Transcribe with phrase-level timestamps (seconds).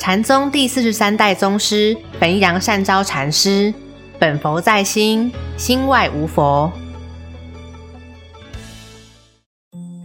[0.00, 3.72] 禅宗第四十三代宗师汾阳善昭禅师，
[4.18, 6.72] 本佛在心，心外无佛。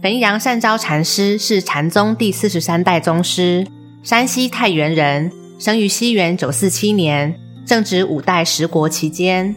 [0.02, 3.66] 汾阳善昭禅师是禅宗第四十三代宗师，
[4.02, 7.34] 山西太原人，生于西元九四七年，
[7.64, 9.56] 正值五代十国期间。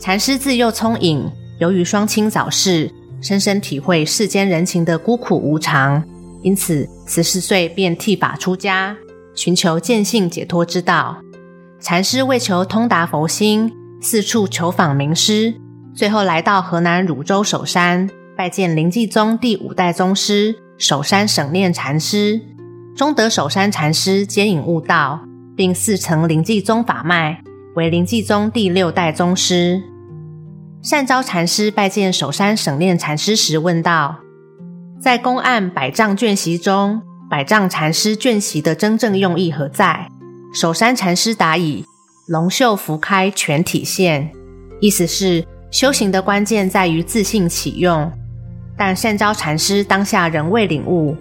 [0.00, 1.30] 禅师自幼聪颖，
[1.60, 2.90] 由于双亲早逝，
[3.20, 6.02] 深深体会世间人情的孤苦无常，
[6.42, 8.96] 因此十四岁便剃发出家。
[9.36, 11.18] 寻求见性解脱之道，
[11.78, 15.54] 禅师为求通达佛心，四处求访名师，
[15.94, 22.40] 最后来到河南汝州首山，拜见临济宗第五代宗师首山省念禅师，
[22.96, 25.20] 终得首山禅师接引悟道，
[25.54, 27.42] 并四承临济宗法脉，
[27.74, 29.82] 为临济宗第六代宗师。
[30.82, 34.16] 善昭禅师拜见首山省念禅师时问道
[34.98, 40.08] ：“在公案百丈卷席中。”百丈禅师卷席的真正用意何在？
[40.54, 41.84] 首山禅师答以
[42.28, 44.30] ：“龙秀拂开全体现。”
[44.80, 48.10] 意思是修行的关键在于自信启用。
[48.78, 51.16] 但善昭禅师当下仍未领悟，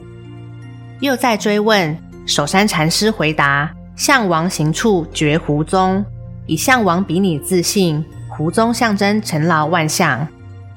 [1.00, 6.06] 又再追问，首山禅师回答：“象王行处觉胡宗，
[6.46, 10.28] 以象王比拟自信，胡宗象征尘劳万象。”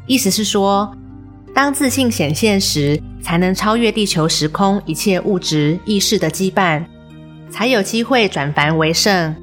[0.06, 0.90] 意思是说，
[1.58, 6.84] 当自信显现时，才能超越地球时空一切物质意识的羁绊，
[7.50, 9.34] 才有机会转凡为圣。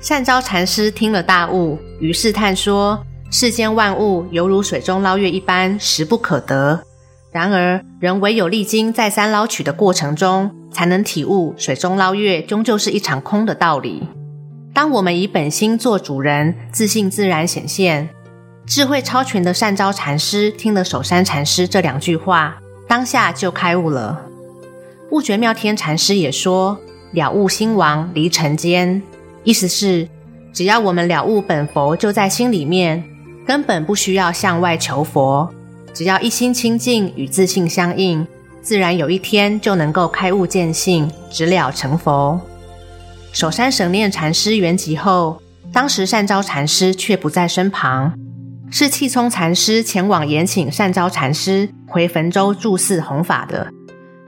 [0.00, 6.82] 善昭禅师听了大悟，于是叹说：世间万物犹如水中捞月一般，实不可得。
[7.30, 14.08] 然而，人唯有历经再三捞取的过程中，才能体悟水中捞月终究是一场空的道理。
[14.72, 18.08] 当我们以本心做主人，自信自然显现。
[18.66, 22.56] 智慧超群的善昭禅师听了守山禅师这两句话。
[22.88, 24.22] 当下就开悟了。
[25.10, 26.78] 悟觉妙天禅师也说
[27.10, 29.02] ：“了悟心王离尘间。”
[29.42, 30.08] 意思是，
[30.52, 33.02] 只要我们了悟本佛就在心里面，
[33.44, 35.52] 根本不需要向外求佛，
[35.92, 38.24] 只要一心清净与自信相应，
[38.62, 42.40] 自然有一天就能够开悟见性，直了成佛。
[43.32, 48.16] 守山省念禅师圆寂后，当时善昭禅师却不在身旁。
[48.70, 53.72] 是契聪禅师前往延请善昭禅师回汾州住寺弘法的。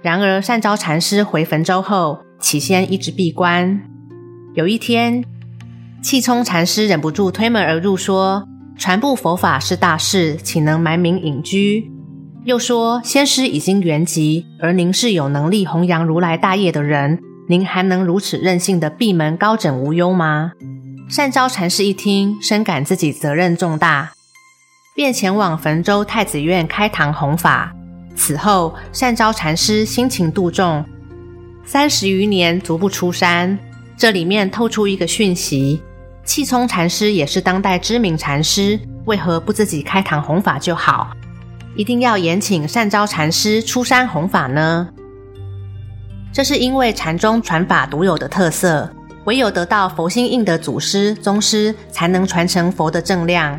[0.01, 3.81] 然而，善昭禅师回汾州后，起先一直闭关。
[4.55, 5.25] 有一天，
[6.03, 8.47] 契聪禅师忍不住推门而入，说
[8.79, 11.91] ：“传布佛法是大事，岂能埋名隐居？”
[12.47, 17.19] 又说：“先师已经圆寂，而您是有能力弘扬如来大业的人，
[17.49, 20.53] 您还能如此任性的闭门高枕无忧吗？”
[21.11, 24.13] 善昭禅师一听，深感自己责任重大。
[24.99, 27.73] 便前往汾州太子院开堂弘法。
[28.17, 30.85] 此后，善昭禅师辛勤度众，
[31.65, 33.57] 三十余年足不出山。
[33.97, 35.81] 这里面透出一个讯息：
[36.25, 41.13] 契聪禅师也是当代知名禅师，为何不自己开堂弘法就好？
[41.77, 44.89] 一定要延请善昭禅师出山弘法呢？
[46.33, 48.93] 这是因为禅宗传法独有的特色，
[49.27, 53.57] 唯有得到佛心印的祖师宗师，才能传承佛的正量。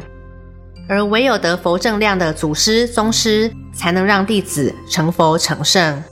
[0.89, 6.03] 而唯有得佛正量的祖师宗师，才能让弟子成佛成圣。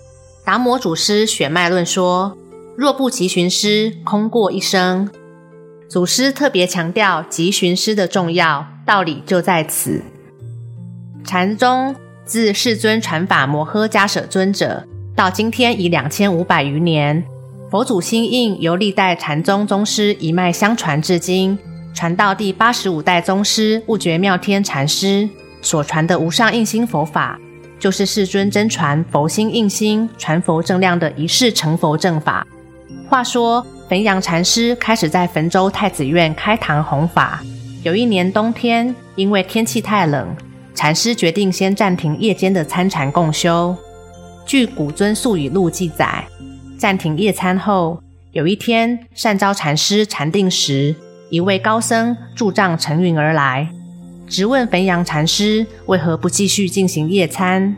[0.45, 2.37] 达摩祖师血脉论说：
[2.77, 5.09] 若不急寻师，空过一生。
[5.89, 10.03] 祖师特别强调急寻师的重要，道理就在此。
[11.25, 14.85] 禅宗自世尊传法摩诃迦舍尊者，
[15.15, 17.25] 到今天已两千五百余年，
[17.71, 21.57] 佛祖心印由历代禅宗宗师一脉相传至今。
[21.97, 25.27] 传到第八十五代宗师悟觉妙天禅师
[25.63, 27.39] 所传的无上印心佛法，
[27.79, 32.45] 就是世尊真传佛心印心、传佛正量的一世成佛正法。
[33.09, 37.41] 话说，汾阳禅师开始在汾州太子院开堂弘法。
[37.81, 40.27] 有一年冬天，因为天气太冷，
[40.75, 43.75] 禅师决定先暂停夜间的参禅共修。
[44.45, 46.23] 据《古尊宿语录》记载，
[46.77, 47.99] 暂停夜参后，
[48.33, 50.93] 有一天善昭禅师禅定时。
[51.29, 53.67] 一位高僧拄杖乘云而来，
[54.27, 57.75] 直问汾阳禅师为何不继续进行夜参，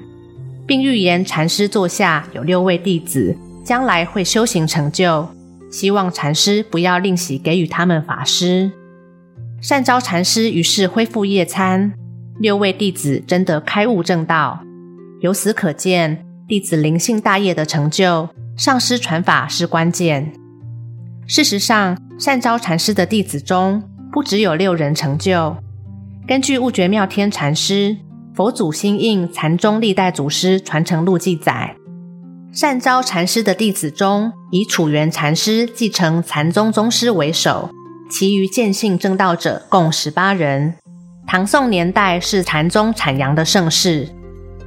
[0.68, 5.28] 并预言禅师座下有六位弟子，将来会修行成就，
[5.72, 8.72] 希望禅师不要吝惜给予他们法师。
[9.62, 11.92] 善昭禅师于是恢复夜参，
[12.40, 14.60] 六位弟子真的开悟正道。
[15.22, 20.32] 由此可见，弟子灵性大业的成就，上师传法是关键。
[21.28, 23.82] 事实上，善昭禅师的弟子中
[24.12, 25.56] 不只有六人成就。
[26.28, 27.92] 根据悟觉妙天禅师
[28.36, 31.74] 《佛祖心印禅宗历代祖师传承录》记载，
[32.52, 37.70] 善昭禅师的弟子中，以楚圆禅师继承禅宗宗师为首，
[38.12, 40.76] 其余见性证道者共十八人。
[41.26, 44.10] 唐宋年代是禅宗产阳的盛世。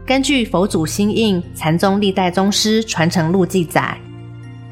[0.07, 3.99] 根据佛祖心印禅宗历代宗师传承录记载，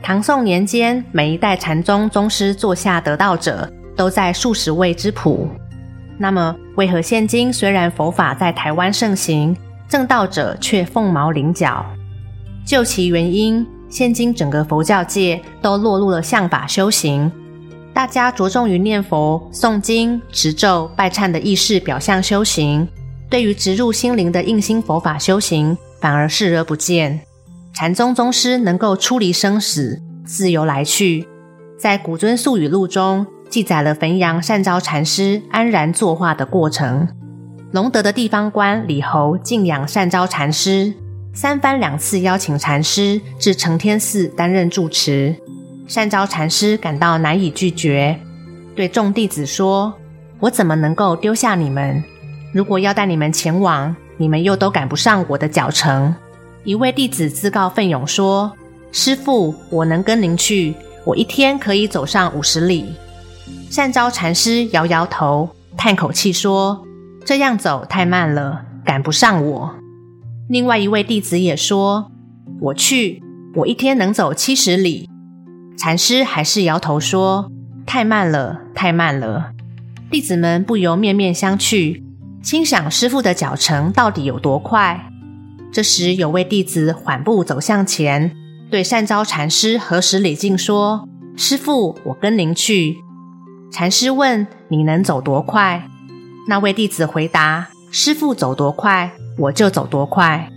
[0.03, 5.49] 唐宋年间每一代禅宗宗师座下得道者都在数十位之谱。
[6.19, 9.57] 那么，为何现今虽然佛法在台湾盛行，
[9.89, 11.85] 证道者却凤毛麟角？
[12.65, 17.31] 究其原因，现今整个佛教界都落入了相法修行，
[17.93, 22.87] 大家着重于念佛、诵经、持咒、拜忏的意识表象修行。
[23.29, 27.21] 对于植入心灵的印心佛法修行，反而视而不见。
[27.81, 31.27] 禅宗宗师能够出离生死，自由来去。
[31.79, 37.09] 在《古尊宿语录》中记载了汾阳善昭禅师安然坐化的过程。
[37.73, 40.93] 隆德的地方官李侯敬仰善昭禅师，
[41.33, 45.35] 三番两次邀请禅师至承天寺担任住持。
[45.89, 48.21] 善昭禅师感到难以拒绝，
[48.77, 49.95] 对众弟子说
[50.41, 52.05] ：“我怎么能够丢下你们？”
[52.53, 56.15] 如果要带你们前往，你们又都赶不上我的脚程。
[56.65, 58.53] 一位弟子自告奋勇说
[58.93, 60.75] ：“师父，我能跟您去，
[61.05, 62.95] 我一天可以走上五十里。”
[63.71, 66.85] 善昭禅师摇摇头，叹口气说
[67.25, 69.75] ：“这样走太慢了，赶不上我。”
[70.51, 72.11] 另外一位弟子也说
[72.61, 73.23] ：“我去，
[73.55, 75.09] 我一天能走七十里。”
[75.79, 77.51] 禅师还是摇头说
[77.87, 79.53] ：“太慢了，太慢了。”
[80.11, 82.03] 弟子们不由面面相觑。
[82.43, 85.10] 心想师父的脚程到底有多快？
[85.73, 88.35] 这时有位弟子缓步走向前，
[88.71, 92.97] 对善昭禅师合十礼敬说：“师父，我跟您去。”
[93.71, 95.89] 禅师问：“你能走多快？”
[96.49, 100.51] 那位弟子回答：“师父走多快，我就走多快。”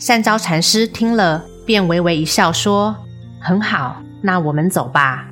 [0.00, 2.96] 善昭禅师听了，便微微一笑说
[3.40, 5.28] ：“很好，那我们走吧。”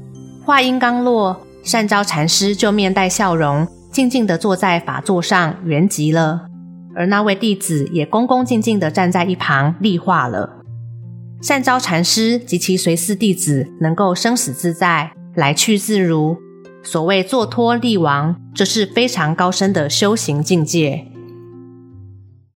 [0.47, 3.67] 话音刚落，善昭禅师就面带笑容。
[3.91, 6.48] 静静地坐在法座上，圆寂了。
[6.99, 10.65] 而那位弟子也恭恭敬敬地站在一旁，立化了。
[11.41, 16.37] 善昭禅师及其随侍弟子能够生死自在，来去自如。
[16.83, 21.07] 所谓坐脱力王，这是非常高深的修行境界。